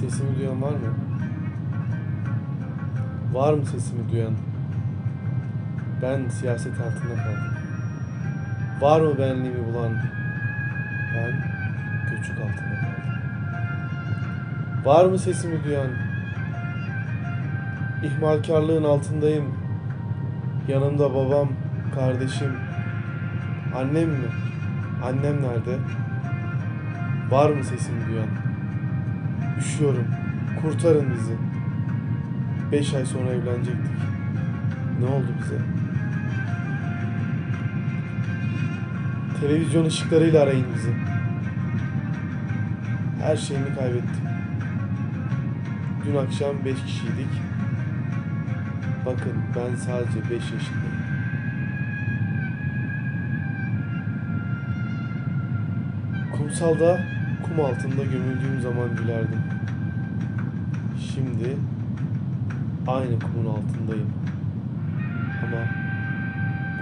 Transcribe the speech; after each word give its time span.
Sesimi 0.00 0.38
duyan 0.38 0.62
var 0.62 0.70
mı? 0.70 0.94
Var 3.32 3.52
mı 3.52 3.66
sesimi 3.66 4.12
duyan? 4.12 4.34
Ben 6.02 6.28
siyaset 6.28 6.72
altında 6.72 7.14
kaldım. 7.14 7.54
Var 8.80 9.00
mı 9.00 9.18
benliğimi 9.18 9.66
bulan? 9.66 9.92
Ben 11.14 11.32
göçük 12.10 12.36
altında 12.38 12.80
kaldım. 12.80 13.14
Var 14.84 15.04
mı 15.04 15.18
sesimi 15.18 15.64
duyan? 15.64 15.88
İhmalkarlığın 18.02 18.84
altındayım. 18.84 19.54
Yanımda 20.68 21.14
babam, 21.14 21.48
kardeşim, 21.94 22.52
annem 23.76 24.08
mi? 24.08 24.28
Annem 25.04 25.42
nerede? 25.42 25.78
Var 27.30 27.50
mı 27.50 27.64
sesimi 27.64 28.06
duyan? 28.06 28.28
Üşüyorum. 29.58 30.06
Kurtarın 30.62 31.06
bizi. 31.14 31.34
Beş 32.72 32.94
ay 32.94 33.06
sonra 33.06 33.30
evlenecektik. 33.30 33.98
Ne 35.00 35.06
oldu 35.06 35.26
bize? 35.40 35.58
Televizyon 39.40 39.84
ışıklarıyla 39.84 40.42
arayın 40.42 40.66
bizi. 40.74 40.92
Her 43.22 43.36
şeyimi 43.36 43.74
kaybettim. 43.74 44.28
Dün 46.06 46.16
akşam 46.16 46.64
beş 46.64 46.82
kişiydik. 46.82 47.42
Bakın 49.06 49.32
ben 49.56 49.76
sadece 49.76 50.18
beş 50.30 50.52
yaşındayım. 50.52 50.98
Kumsalda 56.36 57.00
kum 57.58 57.66
altında 57.66 58.04
gömüldüğüm 58.04 58.60
zaman 58.62 58.96
gülerdim. 58.96 59.42
Şimdi 61.14 61.56
aynı 62.86 63.18
kumun 63.20 63.46
altındayım. 63.50 64.10
Ama 65.44 65.64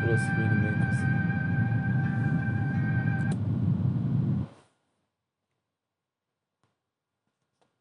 burası 0.02 0.24
benim 0.38 0.66
enkazım. 0.66 1.35